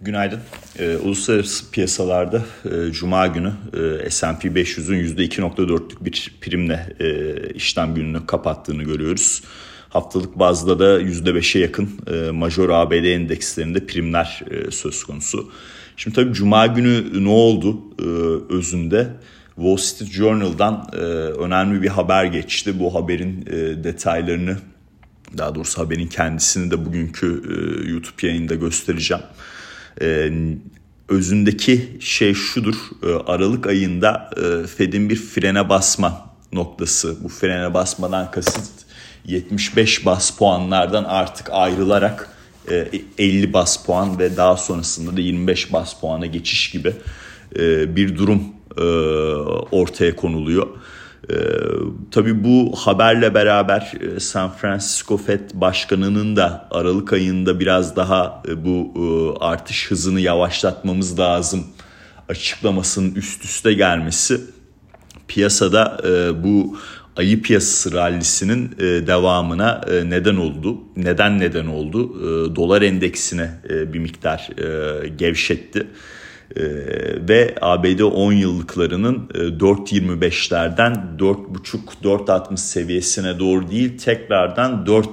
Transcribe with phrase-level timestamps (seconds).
[0.00, 0.40] Günaydın.
[0.78, 3.52] Ee, uluslararası piyasalarda e, Cuma günü
[4.06, 9.42] e, S&P 500'ün %2.4'lük bir primle e, işlem gününü kapattığını görüyoruz.
[9.88, 15.50] Haftalık bazda da %5'e yakın e, major ABD endekslerinde primler e, söz konusu.
[15.96, 18.04] Şimdi tabii Cuma günü ne oldu e,
[18.54, 19.08] özünde?
[19.56, 22.78] Wall Street Journal'dan e, önemli bir haber geçti.
[22.78, 24.56] Bu haberin e, detaylarını
[25.38, 29.22] daha doğrusu haberin kendisini de bugünkü e, YouTube yayında göstereceğim.
[30.02, 30.30] E,
[31.08, 32.74] özündeki şey şudur.
[33.02, 37.24] E, Aralık ayında e, Fed'in bir frene basma noktası.
[37.24, 38.70] Bu frene basmadan kasıt
[39.24, 42.28] 75 bas puanlardan artık ayrılarak
[43.18, 46.92] 50 bas puan ve daha sonrasında da 25 bas puana geçiş gibi
[47.96, 48.42] bir durum
[49.70, 50.66] ortaya konuluyor.
[51.30, 51.34] Ee,
[52.10, 58.64] tabii bu haberle beraber e, San Francisco Fed Başkanı'nın da Aralık ayında biraz daha e,
[58.64, 59.04] bu e,
[59.44, 61.66] artış hızını yavaşlatmamız lazım
[62.28, 64.40] açıklamasının üst üste gelmesi
[65.28, 66.00] piyasada
[66.44, 66.76] bu
[67.16, 68.70] ayı piyasası rallisinin
[69.06, 70.78] devamına neden oldu.
[70.96, 72.14] Neden neden oldu?
[72.56, 74.48] Dolar endeksine bir miktar
[75.16, 75.86] gevşetti.
[76.56, 76.62] Ee,
[77.28, 85.08] ve ABD 10 yıllıklarının 4.25'lerden 4.5-4.60 seviyesine doğru değil tekrardan 4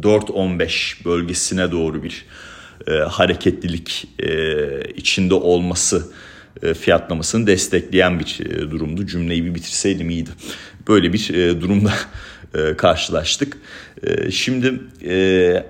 [0.00, 2.26] 4.15 bölgesine doğru bir
[2.86, 6.12] e, hareketlilik e, içinde olması
[6.62, 9.06] e, fiyatlamasını destekleyen bir e, durumdu.
[9.06, 10.30] Cümleyi bir bitirseydim iyiydi.
[10.88, 11.92] Böyle bir e, durumda
[12.54, 13.56] e, karşılaştık.
[14.02, 15.66] E, şimdi e,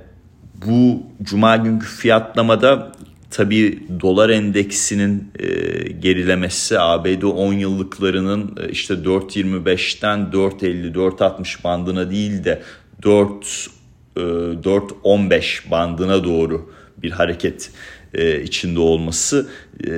[0.66, 2.92] bu cuma günkü fiyatlamada
[3.32, 5.46] Tabii dolar endeksinin e,
[5.92, 12.62] gerilemesi ABD 10 yıllıklarının e, işte 4.25'ten 4.50 4.60 bandına değil de
[13.02, 13.68] 4
[14.16, 17.70] e, 4.15 bandına doğru bir hareket
[18.14, 19.48] e, içinde olması
[19.86, 19.92] e,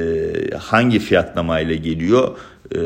[0.57, 2.39] hangi fiyatlamayla geliyor?
[2.75, 2.79] E,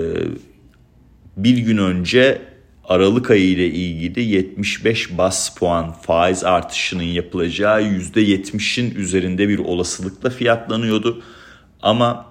[1.36, 2.42] bir gün önce
[2.88, 11.22] Aralık ayı ile ilgili 75 bas puan faiz artışının yapılacağı %70'in üzerinde bir olasılıkla fiyatlanıyordu.
[11.82, 12.26] Ama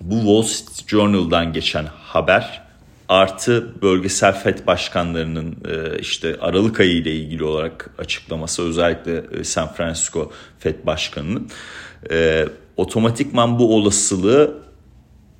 [0.00, 2.62] bu Wall Street Journal'dan geçen haber
[3.08, 9.72] artı bölgesel FED başkanlarının e, işte Aralık ayı ile ilgili olarak açıklaması özellikle e, San
[9.72, 11.48] Francisco FED başkanının
[12.10, 12.46] e,
[12.76, 14.58] otomatikman bu olasılığı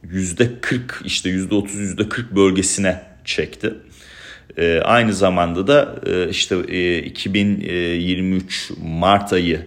[0.04, 3.75] %40 işte %30 %40 bölgesine çekti.
[4.56, 9.66] E, aynı zamanda da e, işte e, 2023 Mart ayı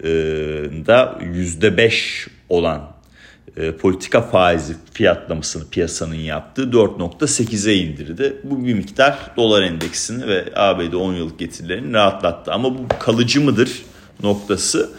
[0.00, 0.08] e,
[0.86, 2.94] da %5 olan
[3.56, 8.36] e, politika faizi fiyatlamasını piyasanın yaptığı 4.8'e indirdi.
[8.44, 12.52] Bu bir miktar dolar endeksini ve ABD 10 yıllık getirilerini rahatlattı.
[12.52, 13.82] Ama bu kalıcı mıdır
[14.22, 14.90] noktası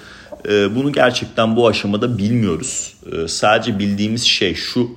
[0.49, 2.93] e, bunu gerçekten bu aşamada bilmiyoruz.
[3.27, 4.89] Sadece bildiğimiz şey şu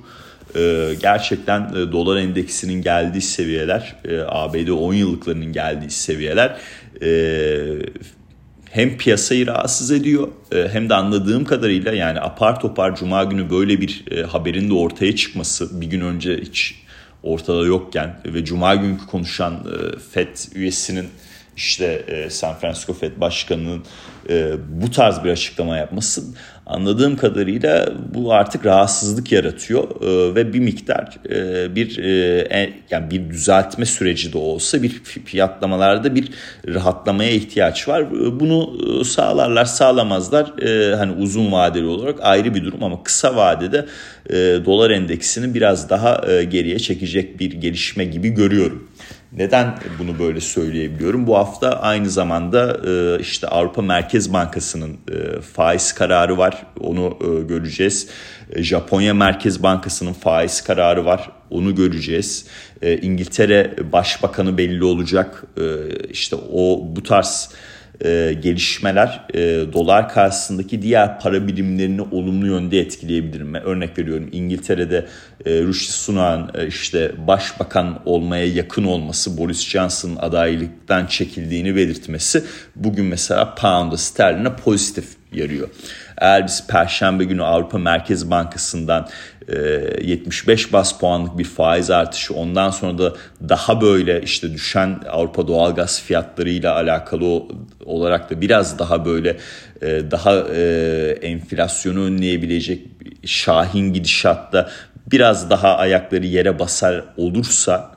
[0.55, 6.55] e, gerçekten e, dolar endeksinin geldiği seviyeler, e, ABD 10 yıllıklarının geldiği seviyeler
[8.69, 14.05] hem piyasayı rahatsız ediyor hem de anladığım kadarıyla yani apar topar cuma günü böyle bir
[14.27, 16.75] haberin de ortaya çıkması bir gün önce hiç
[17.23, 19.67] ortada yokken ve cuma günkü konuşan
[20.11, 21.07] FED üyesinin
[21.59, 23.83] işte e, San Francisco Fed Başkanı'nın
[24.29, 26.21] e, bu tarz bir açıklama yapması
[26.65, 33.29] anladığım kadarıyla bu artık rahatsızlık yaratıyor e, ve bir miktar e, bir e, yani bir
[33.29, 34.89] düzeltme süreci de olsa bir
[35.25, 36.29] fiyatlamalarda bir
[36.67, 38.05] rahatlamaya ihtiyaç var.
[38.39, 43.85] Bunu sağlarlar sağlamazlar e, hani uzun vadeli olarak ayrı bir durum ama kısa vadede
[44.29, 48.89] e, dolar endeksini biraz daha e, geriye çekecek bir gelişme gibi görüyorum.
[49.33, 51.27] Neden bunu böyle söyleyebiliyorum?
[51.27, 56.65] Bu hafta aynı zamanda e, işte Avrupa Merkez Bankası'nın e, faiz kararı var.
[56.79, 58.07] Onu e, göreceğiz.
[58.55, 61.31] Japonya Merkez Bankası'nın faiz kararı var.
[61.49, 62.45] Onu göreceğiz.
[62.81, 65.43] İngiltere Başbakanı belli olacak.
[66.09, 67.49] İşte o bu tarz
[68.05, 69.39] e, gelişmeler e,
[69.73, 73.57] dolar karşısındaki diğer para birimlerini olumlu yönde etkileyebilir mi?
[73.57, 75.05] Örnek veriyorum İngiltere'de
[75.45, 82.43] e, Rishi Sunak'ın e, işte başbakan olmaya yakın olması, Boris Johnson'ın adaylıktan çekildiğini belirtmesi
[82.75, 85.69] bugün mesela pound'a sterline pozitif yarıyor.
[86.17, 89.09] Eğer biz Perşembe günü Avrupa Merkez Bankası'ndan
[90.01, 93.13] 75 e, bas puanlık bir faiz artışı ondan sonra da
[93.49, 97.43] daha böyle işte düşen Avrupa doğalgaz fiyatlarıyla alakalı
[97.85, 99.37] olarak da biraz daha böyle
[99.81, 102.81] e, daha e, enflasyonu önleyebilecek
[103.25, 104.69] şahin gidişatta
[105.11, 107.91] biraz daha ayakları yere basar olursa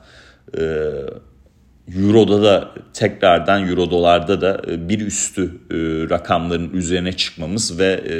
[1.87, 5.75] Euro'da da tekrardan Euro dolarda da e, bir üstü e,
[6.09, 8.15] rakamların üzerine çıkmamız ve e,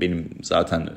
[0.00, 0.88] benim zaten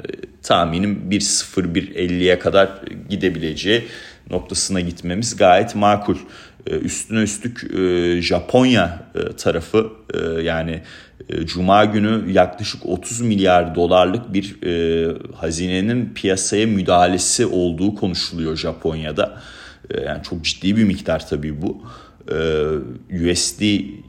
[0.44, 2.69] tahminim 1.0-1.50'ye kadar
[3.09, 3.83] gidebileceği
[4.29, 6.15] noktasına gitmemiz gayet makul.
[6.81, 7.62] Üstüne üstlük
[8.21, 9.03] Japonya
[9.38, 9.89] tarafı
[10.44, 10.81] yani
[11.44, 14.56] Cuma günü yaklaşık 30 milyar dolarlık bir
[15.35, 19.41] hazinenin piyasaya müdahalesi olduğu konuşuluyor Japonya'da.
[20.06, 21.83] Yani çok ciddi bir miktar tabii bu.
[23.12, 23.62] USD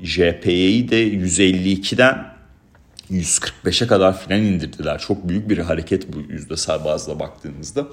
[0.02, 2.36] JPY'yi de 152'den
[3.10, 4.98] 145'e kadar filan indirdiler.
[4.98, 7.86] Çok büyük bir hareket bu yüzdesel bazda baktığınızda.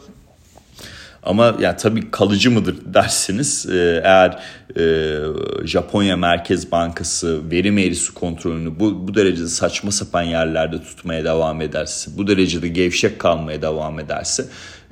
[1.25, 4.39] Ama yani tabii kalıcı mıdır derseniz e, eğer
[4.77, 11.61] e, Japonya Merkez Bankası verim eğrisi kontrolünü bu, bu derecede saçma sapan yerlerde tutmaya devam
[11.61, 14.45] ederse, bu derecede gevşek kalmaya devam ederse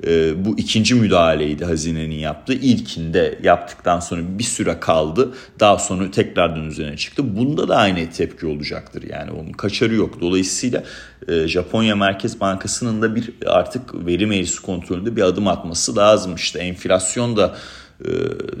[0.06, 2.54] e, bu ikinci müdahaleydi hazinenin yaptığı.
[2.54, 5.34] İlkinde yaptıktan sonra bir süre kaldı.
[5.60, 7.36] Daha sonra tekrardan üzerine çıktı.
[7.36, 9.02] Bunda da aynı tepki olacaktır.
[9.10, 10.20] Yani onun kaçarı yok.
[10.20, 10.84] Dolayısıyla
[11.46, 16.34] Japonya Merkez Bankası'nın da bir artık verim eğrisi kontrolünde bir adım atması lazım.
[16.34, 17.56] İşte enflasyon da
[18.04, 18.10] e,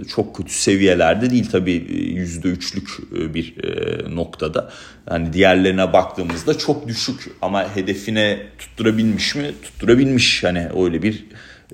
[0.08, 4.70] çok kötü seviyelerde değil tabii %3'lük e, bir e, noktada.
[5.08, 9.52] Hani diğerlerine baktığımızda çok düşük ama hedefine tutturabilmiş mi?
[9.62, 11.24] Tutturabilmiş hani öyle bir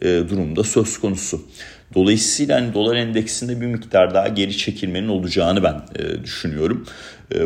[0.02, 1.42] durumda söz konusu.
[1.94, 5.82] Dolayısıyla hani dolar endeksinde bir miktar daha geri çekilmenin olacağını ben
[6.24, 6.86] düşünüyorum.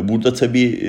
[0.02, 0.80] burada tabii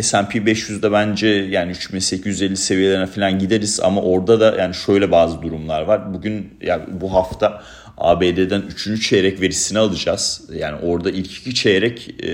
[0.00, 5.82] S&P 500'de bence yani 3850 seviyelerine falan gideriz ama orada da yani şöyle bazı durumlar
[5.82, 6.14] var.
[6.14, 7.62] Bugün yani bu hafta
[7.98, 9.08] ABD'den 3.
[9.08, 10.42] çeyrek verisini alacağız.
[10.54, 12.28] Yani orada ilk iki çeyrek e,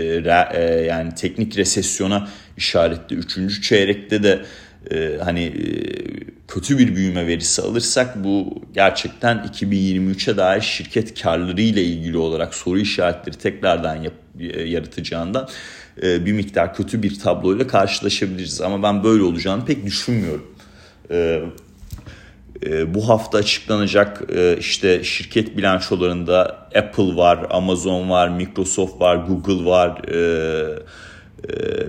[0.55, 3.17] e, yani teknik resesyona işaretli.
[3.17, 3.63] 3.
[3.63, 4.45] çeyrekte de
[4.91, 5.65] e, hani e,
[6.49, 12.79] kötü bir büyüme verisi alırsak bu gerçekten 2023'e dair şirket karları ile ilgili olarak soru
[12.79, 15.49] işaretleri tekrardan yap, e, yaratacağından
[16.03, 18.61] e, bir miktar kötü bir tabloyla karşılaşabiliriz.
[18.61, 20.47] Ama ben böyle olacağını pek düşünmüyorum.
[21.11, 21.43] E,
[22.67, 24.23] e, bu hafta açıklanacak
[24.59, 30.03] işte şirket bilançolarında Apple var, Amazon var, Microsoft var, Google var,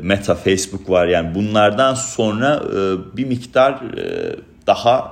[0.01, 1.07] Meta, Facebook var.
[1.07, 2.63] Yani bunlardan sonra
[3.17, 3.81] bir miktar
[4.67, 5.09] daha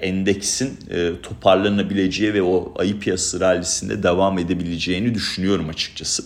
[0.00, 0.78] endeksin
[1.22, 6.24] toparlanabileceği ve o ayı piyasası rallisinde devam edebileceğini düşünüyorum açıkçası.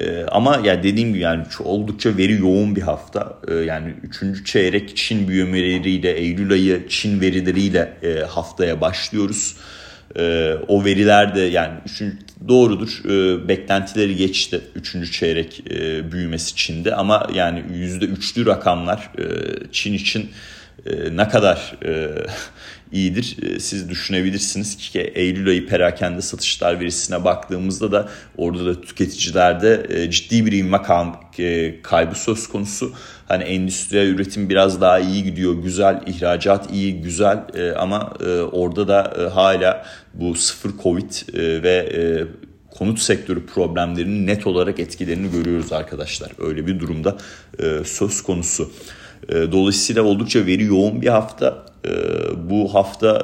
[0.00, 3.38] Ee, ama ya dediğim gibi yani oldukça veri yoğun bir hafta.
[3.48, 4.46] Ee, yani 3.
[4.46, 9.56] çeyrek Çin büyümeleriyle Eylül ayı Çin verileriyle e, haftaya başlıyoruz.
[10.16, 12.16] Ee, o veriler de yani üçüncü,
[12.48, 15.12] doğrudur e, beklentileri geçti 3.
[15.12, 19.24] çeyrek e, büyümesi Çin'de ama yani %3'lü rakamlar e,
[19.72, 20.30] Çin için
[20.88, 22.08] e, ne kadar e,
[22.92, 29.86] iyidir e, siz düşünebilirsiniz ki Eylül ayı perakende satışlar verisine baktığımızda da orada da tüketicilerde
[29.88, 30.80] e, ciddi bir ivme
[31.38, 32.92] e, kaybı söz konusu.
[33.28, 37.44] Hani endüstriyel üretim biraz daha iyi gidiyor, güzel, ihracat iyi, güzel
[37.76, 38.12] ama
[38.52, 41.88] orada da hala bu sıfır covid ve
[42.78, 46.32] konut sektörü problemlerinin net olarak etkilerini görüyoruz arkadaşlar.
[46.38, 47.16] Öyle bir durumda
[47.84, 48.70] söz konusu.
[49.28, 51.66] Dolayısıyla oldukça veri yoğun bir hafta.
[52.50, 53.22] Bu hafta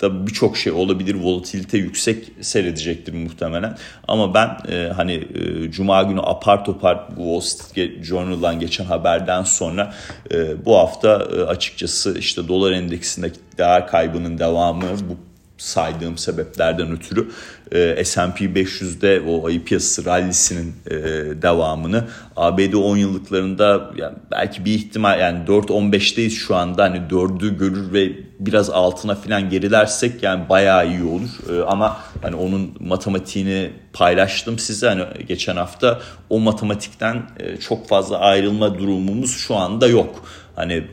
[0.00, 1.14] da birçok şey olabilir.
[1.14, 3.78] Volatilite yüksek seyredecektir muhtemelen.
[4.08, 9.94] Ama ben e, hani e, cuma günü apar topar Wall Street Journal'dan geçen haberden sonra
[10.32, 15.27] e, bu hafta e, açıkçası işte dolar endeksindeki değer kaybının devamı bu
[15.58, 17.28] saydığım sebeplerden ötürü
[17.72, 20.96] e, S&P 500'de o ayı piyasası rallisinin e,
[21.42, 22.04] devamını
[22.36, 28.12] ABD 10 yıllıklarında yani belki bir ihtimal yani 4-15'teyiz şu anda hani 4'ü görür ve
[28.40, 31.58] biraz altına falan gerilersek yani bayağı iyi olur.
[31.58, 36.00] E, ama hani onun matematiğini paylaştım size hani geçen hafta
[36.30, 40.24] o matematikten e, çok fazla ayrılma durumumuz şu anda yok.
[40.58, 40.84] Hani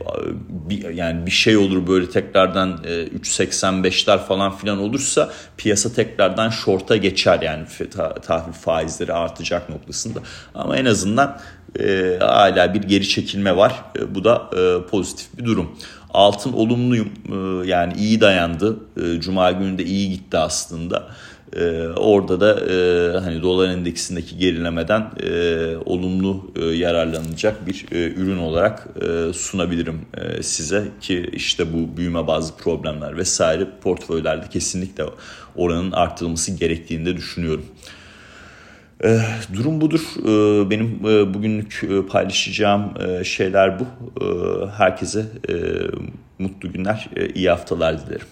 [0.48, 6.96] bir, yani bir şey olur böyle tekrardan e, 3.85'ler falan filan olursa piyasa tekrardan short'a
[6.96, 7.64] geçer yani
[8.26, 10.18] tahvil faizleri artacak noktasında.
[10.54, 11.40] Ama en azından
[11.80, 13.84] e, hala bir geri çekilme var.
[13.98, 15.78] E, bu da e, pozitif bir durum.
[16.10, 18.76] Altın olumluyum e, yani iyi dayandı.
[18.96, 21.08] E, Cuma günü de iyi gitti aslında.
[21.56, 28.38] Ee, orada da e, hani dolar endeksindeki gerilemeden e, olumlu e, yararlanacak bir e, ürün
[28.38, 35.04] olarak e, sunabilirim e, size ki işte bu büyüme bazı problemler vesaire portföylerde kesinlikle
[35.56, 37.66] oranın artırılması gerektiğini de düşünüyorum.
[39.04, 39.20] E,
[39.54, 40.00] durum budur.
[40.20, 43.84] E, benim e, bugünlük e, paylaşacağım e, şeyler bu.
[44.24, 44.26] E,
[44.70, 45.54] herkese e,
[46.38, 48.26] mutlu günler, e, iyi haftalar dilerim.